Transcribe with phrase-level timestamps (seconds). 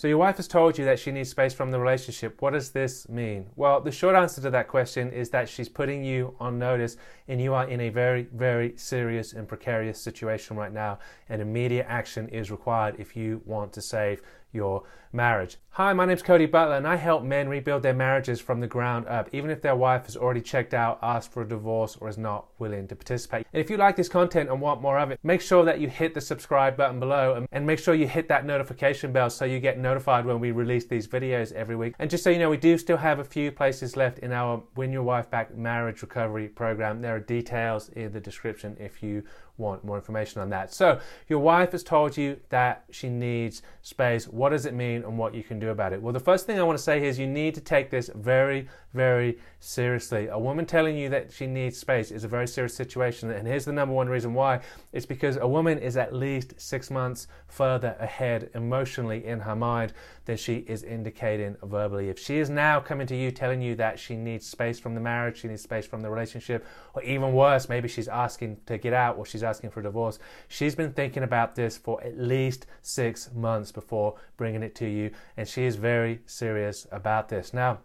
[0.00, 2.40] So, your wife has told you that she needs space from the relationship.
[2.40, 3.50] What does this mean?
[3.54, 6.96] Well, the short answer to that question is that she's putting you on notice
[7.28, 11.84] and you are in a very, very serious and precarious situation right now, and immediate
[11.86, 15.56] action is required if you want to save your marriage.
[15.74, 19.06] Hi, my name's Cody Butler, and I help men rebuild their marriages from the ground
[19.06, 22.18] up, even if their wife has already checked out, asked for a divorce, or is
[22.18, 23.46] not willing to participate.
[23.52, 25.88] And if you like this content and want more of it, make sure that you
[25.88, 29.58] hit the subscribe button below and make sure you hit that notification bell so you
[29.60, 31.94] get notified when we release these videos every week.
[31.98, 34.62] And just so you know, we do still have a few places left in our
[34.76, 37.00] Win Your Wife Back Marriage Recovery Program.
[37.00, 39.22] There are details in the description if you
[39.56, 40.72] want more information on that.
[40.72, 44.26] So, your wife has told you that she needs space.
[44.26, 46.00] What does it mean and what you can do about it?
[46.00, 48.68] Well, the first thing I want to say is you need to take this very,
[48.94, 50.28] very seriously.
[50.28, 53.30] A woman telling you that she needs space is a very serious situation.
[53.30, 54.60] And here's the number one reason why
[54.92, 59.92] it's because a woman is at least six months further ahead emotionally in her mind
[60.30, 62.08] than she is indicating verbally.
[62.08, 65.00] If she is now coming to you telling you that she needs space from the
[65.00, 68.92] marriage, she needs space from the relationship, or even worse, maybe she's asking to get
[68.92, 72.66] out or she's asking for a divorce, she's been thinking about this for at least
[72.80, 75.10] six months before bringing it to you.
[75.36, 77.52] And she is very serious about this.
[77.52, 77.80] Now,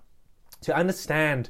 [0.61, 1.50] to understand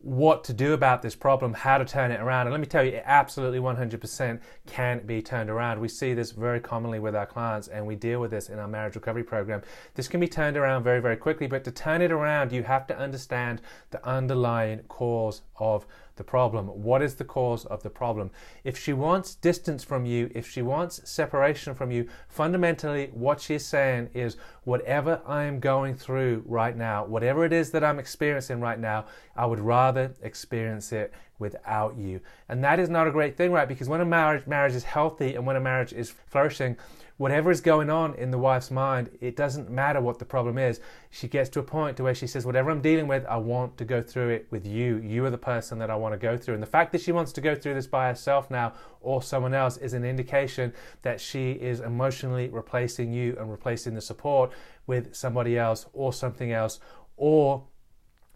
[0.00, 2.46] what to do about this problem, how to turn it around.
[2.46, 5.80] And let me tell you, it absolutely 100% can be turned around.
[5.80, 8.68] We see this very commonly with our clients, and we deal with this in our
[8.68, 9.62] marriage recovery program.
[9.94, 12.86] This can be turned around very, very quickly, but to turn it around, you have
[12.86, 13.60] to understand
[13.90, 15.84] the underlying cause of
[16.18, 16.66] the problem?
[16.66, 18.30] What is the cause of the problem?
[18.64, 23.64] If she wants distance from you, if she wants separation from you, fundamentally what she's
[23.64, 28.60] saying is whatever I am going through right now, whatever it is that I'm experiencing
[28.60, 32.20] right now, I would rather experience it without you.
[32.48, 33.68] And that is not a great thing, right?
[33.68, 36.76] Because when a marriage marriage is healthy and when a marriage is flourishing,
[37.18, 40.80] whatever is going on in the wife's mind, it doesn't matter what the problem is.
[41.10, 43.76] She gets to a point to where she says, whatever I'm dealing with, I want
[43.78, 44.96] to go through it with you.
[44.96, 46.54] You are the person that I want to go through.
[46.54, 49.52] And the fact that she wants to go through this by herself now or someone
[49.52, 50.72] else is an indication
[51.02, 54.52] that she is emotionally replacing you and replacing the support
[54.86, 56.80] with somebody else or something else
[57.16, 57.64] or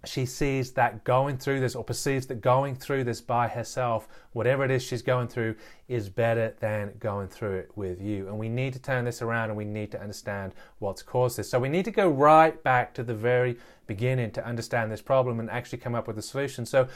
[0.04, 4.64] she sees that going through this or perceives that going through this by herself, whatever
[4.64, 5.54] it is she's going through,
[5.86, 8.26] is better than going through it with you.
[8.26, 11.48] And we need to turn this around and we need to understand what's caused this.
[11.48, 15.38] So we need to go right back to the very beginning to understand this problem
[15.38, 16.66] and actually come up with a solution.
[16.66, 16.88] So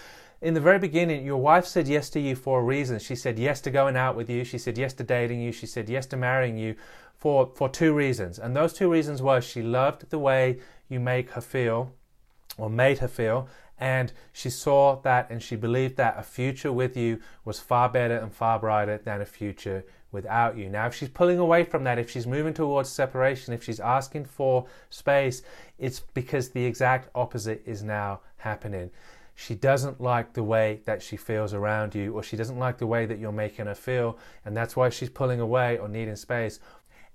[0.43, 2.99] in the very beginning, your wife said yes to you for a reason.
[2.99, 4.43] She said yes to going out with you.
[4.45, 5.53] She said yes to dating you.
[5.53, 6.75] She said yes to marrying you
[7.17, 8.41] for, for two reasons.
[8.41, 11.93] And those two reasons were she loved the way you make her feel
[12.57, 13.49] or made her feel.
[13.79, 18.17] And she saw that and she believed that a future with you was far better
[18.17, 20.71] and far brighter than a future without you.
[20.71, 24.25] Now, if she's pulling away from that, if she's moving towards separation, if she's asking
[24.25, 25.43] for space,
[25.79, 28.91] it's because the exact opposite is now happening.
[29.35, 32.87] She doesn't like the way that she feels around you, or she doesn't like the
[32.87, 36.59] way that you're making her feel, and that's why she's pulling away or needing space.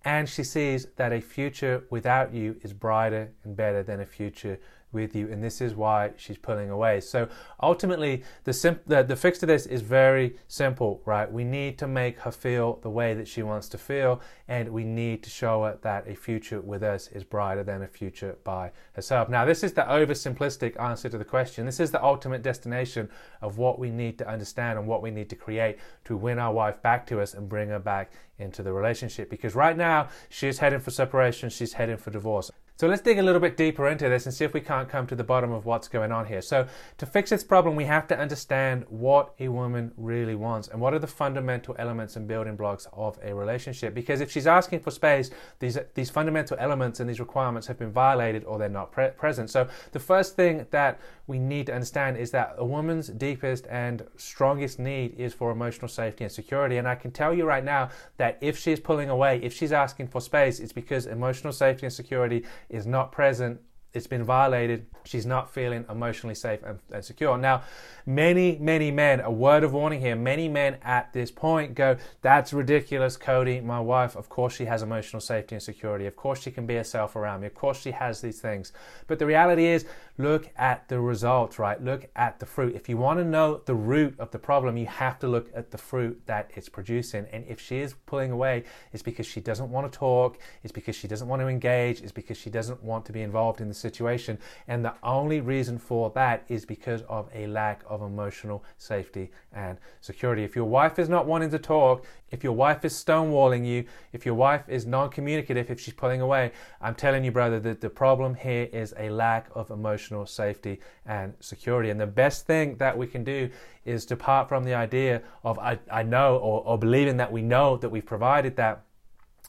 [0.06, 4.60] And she sees that a future without you is brighter and better than a future
[4.92, 7.02] with you, and this is why she's pulling away.
[7.02, 7.28] So
[7.62, 11.32] ultimately, the, the, the fix to this is very simple, right?
[11.32, 14.84] We need to make her feel the way that she wants to feel, and we
[14.84, 18.72] need to show her that a future with us is brighter than a future by
[18.94, 19.30] herself.
[19.30, 21.66] Now, this is the oversimplistic answer to the question.
[21.66, 23.10] This is the ultimate destination
[23.42, 26.54] of what we need to understand and what we need to create to win our
[26.54, 29.30] wife back to us and bring her back into the relationship.
[29.30, 32.52] Because right now, she's heading for separation, she's heading for divorce.
[32.82, 35.06] So let's dig a little bit deeper into this and see if we can't come
[35.06, 36.42] to the bottom of what's going on here.
[36.42, 36.66] So
[36.98, 40.92] to fix this problem, we have to understand what a woman really wants and what
[40.96, 43.94] are the fundamental elements and building blocks of a relationship.
[43.94, 45.30] Because if she's asking for space,
[45.60, 49.52] these these fundamental elements and these requirements have been violated or they're not pre- present.
[49.52, 54.04] So the first thing that we need to understand is that a woman's deepest and
[54.18, 56.78] strongest need is for emotional safety and security.
[56.78, 60.08] And I can tell you right now that if she's pulling away, if she's asking
[60.08, 63.60] for space, it's because emotional safety and security is not present
[63.94, 64.86] it's been violated.
[65.04, 67.38] She's not feeling emotionally safe and, and, secure.
[67.38, 67.64] Now,
[68.06, 72.54] many, many men, a word of warning here, many men at this point go, That's
[72.54, 73.60] ridiculous, Cody.
[73.60, 76.06] My wife, of course, she has emotional safety and security.
[76.06, 77.48] Of course, she can be herself around me.
[77.48, 78.72] Of course, she has these things.
[79.08, 79.86] But the reality is,
[80.18, 81.82] look at the results, right?
[81.84, 82.76] Look at the fruit.
[82.76, 85.72] If you want to know the root of the problem, you have to look at
[85.72, 87.26] the fruit that it's producing.
[87.32, 90.96] And if she is pulling away, it's because she doesn't want to talk, it's because
[90.96, 93.81] she doesn't want to engage, it's because she doesn't want to be involved in the
[93.82, 94.38] situation.
[94.68, 99.78] And the only reason for that is because of a lack of emotional safety and
[100.00, 100.44] security.
[100.44, 104.26] If your wife is not wanting to talk, if your wife is stonewalling you, if
[104.26, 107.90] your wife is non communicative, if she's pulling away, I'm telling you, brother, that the
[107.90, 111.90] problem here is a lack of emotional safety and security.
[111.90, 113.50] And the best thing that we can do
[113.84, 117.78] is depart from the idea of I, I know or, or believing that we know
[117.78, 118.84] that we've provided that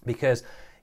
[0.04, 0.42] because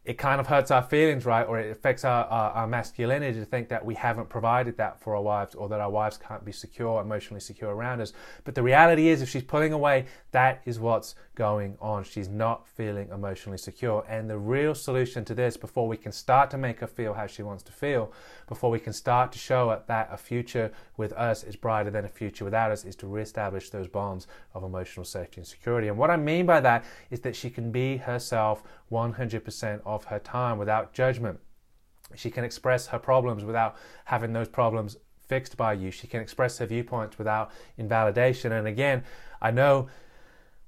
[0.09, 1.47] it kind of hurts our feelings, right?
[1.47, 5.15] Or it affects our, our, our, masculinity to think that we haven't provided that for
[5.15, 8.11] our wives or that our wives can't be secure, emotionally secure around us.
[8.43, 12.03] But the reality is, if she's pulling away, that is what's going on.
[12.03, 14.03] She's not feeling emotionally secure.
[14.09, 17.27] And the real solution to this, before we can start to make her feel how
[17.27, 18.11] she wants to feel,
[18.47, 22.03] before we can start to show her that a future with us is brighter than
[22.03, 24.25] a future without us, is to reestablish those bonds
[24.55, 25.87] of emotional safety and security.
[25.87, 30.19] And what I mean by that is that she can be herself 100% of her
[30.19, 31.39] time without judgment.
[32.15, 33.75] She can express her problems without
[34.05, 34.97] having those problems
[35.27, 35.91] fixed by you.
[35.91, 38.51] She can express her viewpoints without invalidation.
[38.51, 39.03] And again,
[39.41, 39.87] I know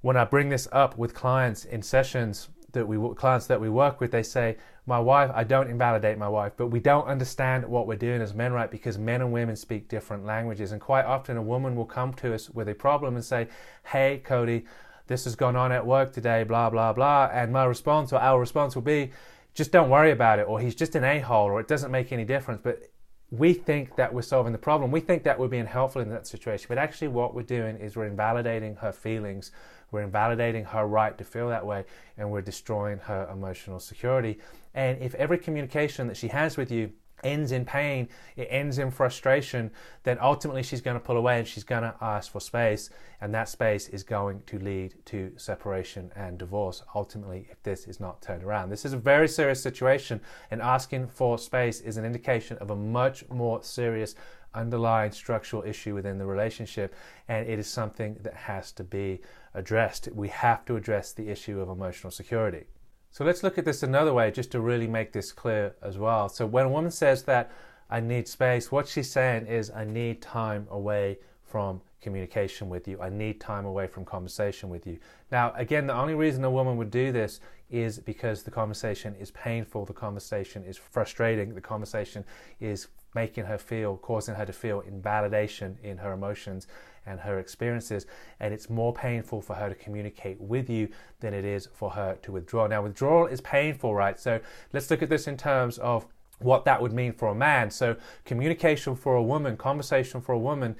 [0.00, 4.00] when I bring this up with clients in sessions that we clients that we work
[4.00, 7.86] with, they say, "My wife, I don't invalidate my wife, but we don't understand what
[7.86, 8.70] we're doing as men, right?
[8.70, 12.32] Because men and women speak different languages, and quite often a woman will come to
[12.32, 13.48] us with a problem and say,
[13.84, 14.64] "Hey, Cody."
[15.06, 17.30] This has gone on at work today, blah, blah, blah.
[17.32, 19.10] And my response or our response will be,
[19.54, 22.12] just don't worry about it, or he's just an a hole, or it doesn't make
[22.12, 22.60] any difference.
[22.62, 22.90] But
[23.30, 24.90] we think that we're solving the problem.
[24.90, 26.66] We think that we're being helpful in that situation.
[26.68, 29.52] But actually, what we're doing is we're invalidating her feelings,
[29.90, 31.84] we're invalidating her right to feel that way,
[32.16, 34.38] and we're destroying her emotional security.
[34.74, 38.90] And if every communication that she has with you ends in pain, it ends in
[38.90, 39.70] frustration,
[40.02, 42.90] then ultimately she's going to pull away and she's going to ask for space.
[43.20, 48.00] And that space is going to lead to separation and divorce, ultimately, if this is
[48.00, 48.70] not turned around.
[48.70, 50.20] This is a very serious situation,
[50.50, 54.14] and asking for space is an indication of a much more serious
[54.54, 56.94] underlying structural issue within the relationship,
[57.28, 59.20] and it is something that has to be
[59.54, 60.08] addressed.
[60.12, 62.64] We have to address the issue of emotional security.
[63.12, 66.30] So let's look at this another way just to really make this clear as well.
[66.30, 67.50] So when a woman says that
[67.90, 73.02] I need space, what she's saying is I need time away from communication with you.
[73.02, 74.98] I need time away from conversation with you.
[75.30, 79.30] Now, again, the only reason a woman would do this is because the conversation is
[79.32, 82.24] painful, the conversation is frustrating, the conversation
[82.60, 86.66] is making her feel, causing her to feel invalidation in her emotions
[87.06, 88.06] and her experiences.
[88.40, 90.88] And it's more painful for her to communicate with you
[91.20, 92.66] than it is for her to withdraw.
[92.66, 94.18] Now, withdrawal is painful, right?
[94.18, 94.40] So
[94.72, 96.06] let's look at this in terms of
[96.38, 97.70] what that would mean for a man.
[97.70, 100.76] So, communication for a woman, conversation for a woman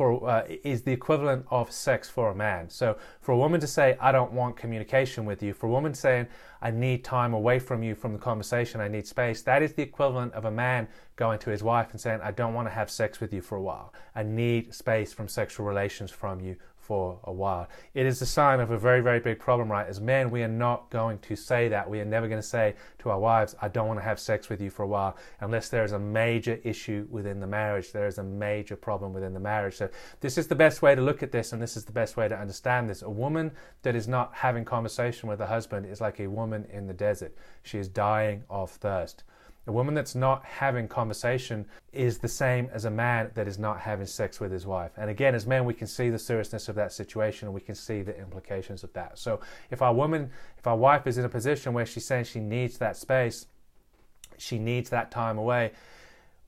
[0.00, 2.70] for uh, is the equivalent of sex for a man.
[2.70, 5.92] So for a woman to say I don't want communication with you, for a woman
[5.92, 6.26] saying
[6.62, 9.82] I need time away from you from the conversation, I need space, that is the
[9.82, 12.88] equivalent of a man going to his wife and saying I don't want to have
[12.90, 13.92] sex with you for a while.
[14.14, 16.56] I need space from sexual relations from you
[16.90, 17.68] for a while.
[17.94, 19.86] It is a sign of a very, very big problem, right?
[19.86, 21.88] As men, we are not going to say that.
[21.88, 24.48] We are never going to say to our wives, I don't want to have sex
[24.48, 27.92] with you for a while, unless there is a major issue within the marriage.
[27.92, 29.76] There is a major problem within the marriage.
[29.76, 29.88] So,
[30.18, 32.26] this is the best way to look at this, and this is the best way
[32.26, 33.02] to understand this.
[33.02, 33.52] A woman
[33.82, 37.36] that is not having conversation with her husband is like a woman in the desert.
[37.62, 39.22] She is dying of thirst.
[39.70, 43.78] A woman that's not having conversation is the same as a man that is not
[43.78, 44.90] having sex with his wife.
[44.96, 47.76] And again, as men, we can see the seriousness of that situation and we can
[47.76, 49.16] see the implications of that.
[49.16, 49.38] So
[49.70, 52.78] if our woman, if our wife is in a position where she's saying she needs
[52.78, 53.46] that space,
[54.38, 55.70] she needs that time away,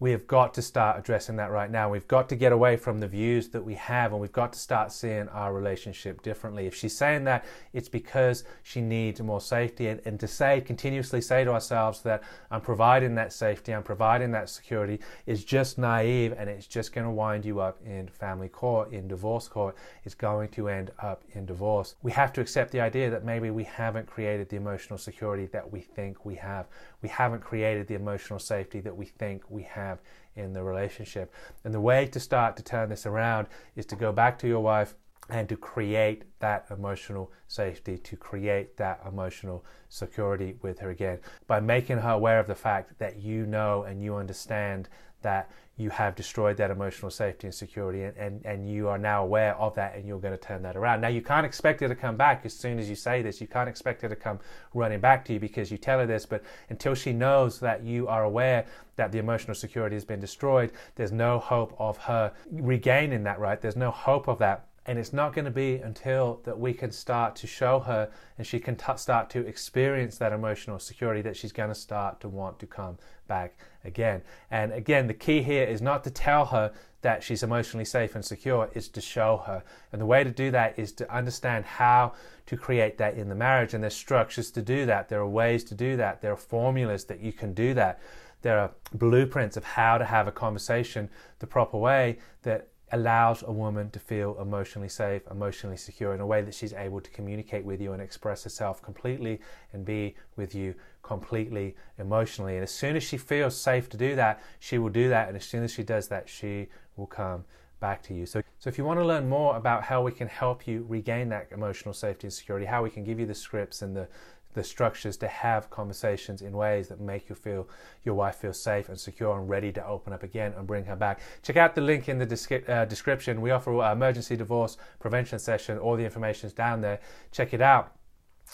[0.02, 1.88] we have got to start addressing that right now.
[1.88, 4.58] We've got to get away from the views that we have and we've got to
[4.58, 6.66] start seeing our relationship differently.
[6.66, 9.86] If she's saying that, it's because she needs more safety.
[9.86, 14.32] And, and to say, continuously say to ourselves that I'm providing that safety, I'm providing
[14.32, 18.48] that security is just naive and it's just going to wind you up in family
[18.48, 19.76] court, in divorce court.
[20.02, 21.94] It's going to end up in divorce.
[22.02, 25.70] We have to accept the idea that maybe we haven't created the emotional security that
[25.70, 26.66] we think we have.
[27.02, 30.00] We haven't created the emotional safety that we think we have
[30.36, 31.32] in the relationship.
[31.64, 34.60] And the way to start to turn this around is to go back to your
[34.60, 34.94] wife
[35.28, 41.60] and to create that emotional safety, to create that emotional security with her again by
[41.60, 44.88] making her aware of the fact that you know and you understand
[45.22, 45.50] that
[45.82, 49.54] you have destroyed that emotional safety and security and, and, and you are now aware
[49.56, 51.00] of that and you're going to turn that around.
[51.00, 53.40] Now you can't expect her to come back as soon as you say this.
[53.40, 54.38] You can't expect her to come
[54.72, 58.08] running back to you because you tell her this, but until she knows that you
[58.08, 58.64] are aware
[58.96, 63.60] that the emotional security has been destroyed, there's no hope of her regaining that right.
[63.60, 66.90] There's no hope of that And it's not going to be until that we can
[66.90, 71.36] start to show her and she can t- start to experience that emotional security that
[71.36, 72.98] she's going to start to want to come
[73.28, 74.22] back again.
[74.50, 76.72] And again, the key here is not to tell her
[77.02, 79.62] that she's emotionally safe and secure, is to show her.
[79.92, 82.14] And the way to do that is to understand how
[82.46, 83.74] to create that in the marriage.
[83.74, 85.08] And there's structures to do that.
[85.08, 86.22] There are ways to do that.
[86.22, 88.00] There are formulas that you can do that.
[88.42, 91.08] There are blueprints of how to have a conversation
[91.38, 96.26] the proper way that allows a woman to feel emotionally safe, emotionally secure in a
[96.26, 99.40] way that she's able to communicate with you and express herself completely
[99.72, 102.54] and be with you completely emotionally.
[102.54, 105.28] And as soon as she feels safe to do that, she will do that.
[105.28, 107.44] And as soon as she does that, she will come
[107.80, 108.26] back to you.
[108.26, 111.30] So, so if you want to learn more about how we can help you regain
[111.30, 114.06] that emotional safety and security, how we can give you the scripts and the
[114.54, 117.68] the structures to have conversations in ways that make you feel
[118.04, 120.96] your wife feel safe and secure and ready to open up again and bring her
[120.96, 121.20] back.
[121.42, 123.40] Check out the link in the descri- uh, description.
[123.40, 125.78] We offer an emergency divorce prevention session.
[125.78, 127.00] All the information is down there.
[127.30, 127.92] Check it out.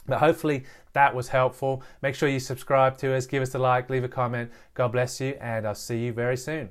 [0.07, 1.83] But hopefully that was helpful.
[2.03, 4.51] Make sure you subscribe to us, give us a like, leave a comment.
[4.75, 6.71] God bless you, and I'll see you very soon.